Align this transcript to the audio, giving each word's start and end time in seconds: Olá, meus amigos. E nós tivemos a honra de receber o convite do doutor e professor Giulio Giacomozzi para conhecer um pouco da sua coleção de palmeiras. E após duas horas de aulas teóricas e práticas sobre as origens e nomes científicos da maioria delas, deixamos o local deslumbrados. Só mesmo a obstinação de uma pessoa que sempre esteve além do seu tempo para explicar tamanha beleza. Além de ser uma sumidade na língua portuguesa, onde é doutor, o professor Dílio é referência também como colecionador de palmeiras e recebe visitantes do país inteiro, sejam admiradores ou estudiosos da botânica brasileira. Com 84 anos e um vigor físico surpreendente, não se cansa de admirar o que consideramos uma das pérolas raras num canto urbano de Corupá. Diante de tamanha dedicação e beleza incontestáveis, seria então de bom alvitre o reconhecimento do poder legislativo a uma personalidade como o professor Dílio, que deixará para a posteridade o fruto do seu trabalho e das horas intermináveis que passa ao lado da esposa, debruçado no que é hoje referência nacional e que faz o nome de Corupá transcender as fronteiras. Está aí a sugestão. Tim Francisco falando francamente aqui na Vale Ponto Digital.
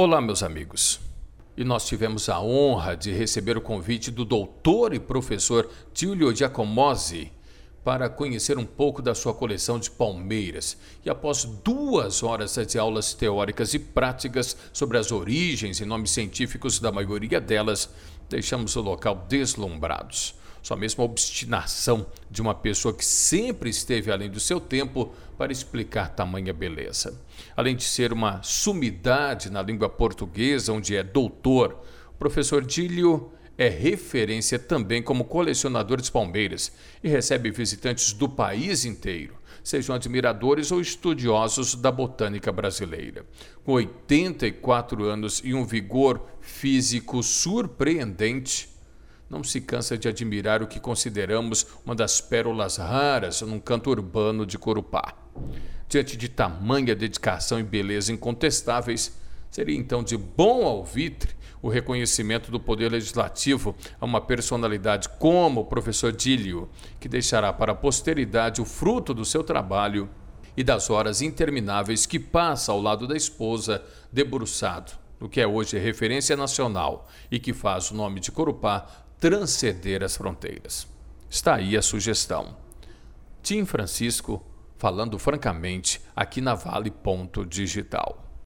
Olá, 0.00 0.20
meus 0.20 0.44
amigos. 0.44 1.00
E 1.56 1.64
nós 1.64 1.84
tivemos 1.84 2.28
a 2.28 2.40
honra 2.40 2.96
de 2.96 3.10
receber 3.10 3.56
o 3.56 3.60
convite 3.60 4.12
do 4.12 4.24
doutor 4.24 4.94
e 4.94 5.00
professor 5.00 5.68
Giulio 5.92 6.32
Giacomozzi 6.32 7.32
para 7.82 8.08
conhecer 8.08 8.56
um 8.58 8.64
pouco 8.64 9.02
da 9.02 9.12
sua 9.12 9.34
coleção 9.34 9.76
de 9.76 9.90
palmeiras. 9.90 10.78
E 11.04 11.10
após 11.10 11.42
duas 11.42 12.22
horas 12.22 12.54
de 12.54 12.78
aulas 12.78 13.12
teóricas 13.12 13.74
e 13.74 13.80
práticas 13.80 14.56
sobre 14.72 14.98
as 14.98 15.10
origens 15.10 15.80
e 15.80 15.84
nomes 15.84 16.12
científicos 16.12 16.78
da 16.78 16.92
maioria 16.92 17.40
delas, 17.40 17.90
deixamos 18.28 18.76
o 18.76 18.80
local 18.80 19.26
deslumbrados. 19.28 20.32
Só 20.68 20.76
mesmo 20.76 21.00
a 21.00 21.06
obstinação 21.06 22.06
de 22.30 22.42
uma 22.42 22.54
pessoa 22.54 22.92
que 22.92 23.02
sempre 23.02 23.70
esteve 23.70 24.12
além 24.12 24.28
do 24.28 24.38
seu 24.38 24.60
tempo 24.60 25.14
para 25.38 25.50
explicar 25.50 26.14
tamanha 26.14 26.52
beleza. 26.52 27.18
Além 27.56 27.74
de 27.74 27.84
ser 27.84 28.12
uma 28.12 28.42
sumidade 28.42 29.48
na 29.48 29.62
língua 29.62 29.88
portuguesa, 29.88 30.74
onde 30.74 30.94
é 30.94 31.02
doutor, 31.02 31.82
o 32.10 32.18
professor 32.18 32.62
Dílio 32.62 33.32
é 33.56 33.66
referência 33.66 34.58
também 34.58 35.02
como 35.02 35.24
colecionador 35.24 36.02
de 36.02 36.12
palmeiras 36.12 36.70
e 37.02 37.08
recebe 37.08 37.50
visitantes 37.50 38.12
do 38.12 38.28
país 38.28 38.84
inteiro, 38.84 39.38
sejam 39.64 39.96
admiradores 39.96 40.70
ou 40.70 40.82
estudiosos 40.82 41.74
da 41.76 41.90
botânica 41.90 42.52
brasileira. 42.52 43.24
Com 43.64 43.72
84 43.72 45.02
anos 45.04 45.40
e 45.42 45.54
um 45.54 45.64
vigor 45.64 46.20
físico 46.42 47.22
surpreendente, 47.22 48.68
não 49.28 49.44
se 49.44 49.60
cansa 49.60 49.96
de 49.96 50.08
admirar 50.08 50.62
o 50.62 50.66
que 50.66 50.80
consideramos 50.80 51.66
uma 51.84 51.94
das 51.94 52.20
pérolas 52.20 52.76
raras 52.76 53.42
num 53.42 53.60
canto 53.60 53.90
urbano 53.90 54.46
de 54.46 54.58
Corupá. 54.58 55.14
Diante 55.88 56.16
de 56.16 56.28
tamanha 56.28 56.94
dedicação 56.94 57.58
e 57.58 57.62
beleza 57.62 58.12
incontestáveis, 58.12 59.16
seria 59.50 59.76
então 59.76 60.02
de 60.02 60.16
bom 60.16 60.66
alvitre 60.66 61.36
o 61.60 61.68
reconhecimento 61.68 62.50
do 62.50 62.60
poder 62.60 62.90
legislativo 62.90 63.74
a 64.00 64.04
uma 64.04 64.20
personalidade 64.20 65.08
como 65.18 65.62
o 65.62 65.64
professor 65.64 66.12
Dílio, 66.12 66.68
que 67.00 67.08
deixará 67.08 67.52
para 67.52 67.72
a 67.72 67.74
posteridade 67.74 68.60
o 68.60 68.64
fruto 68.64 69.12
do 69.12 69.24
seu 69.24 69.42
trabalho 69.42 70.08
e 70.56 70.62
das 70.62 70.90
horas 70.90 71.20
intermináveis 71.20 72.06
que 72.06 72.18
passa 72.18 72.72
ao 72.72 72.80
lado 72.80 73.06
da 73.06 73.16
esposa, 73.16 73.82
debruçado 74.12 74.92
no 75.20 75.28
que 75.28 75.40
é 75.40 75.46
hoje 75.46 75.78
referência 75.78 76.36
nacional 76.36 77.08
e 77.30 77.38
que 77.38 77.52
faz 77.52 77.90
o 77.90 77.94
nome 77.94 78.20
de 78.20 78.30
Corupá 78.30 78.86
transcender 79.20 80.02
as 80.02 80.16
fronteiras. 80.16 80.86
Está 81.28 81.56
aí 81.56 81.76
a 81.76 81.82
sugestão. 81.82 82.56
Tim 83.42 83.64
Francisco 83.64 84.44
falando 84.76 85.18
francamente 85.18 86.00
aqui 86.14 86.40
na 86.40 86.54
Vale 86.54 86.90
Ponto 86.90 87.44
Digital. 87.44 88.27